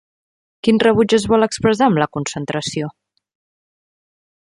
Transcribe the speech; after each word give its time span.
Quin 0.67 0.79
rebuig 0.83 1.13
es 1.17 1.27
vol 1.33 1.47
expressar 1.47 1.89
amb 1.89 2.01
la 2.03 2.07
concentració? 2.17 2.89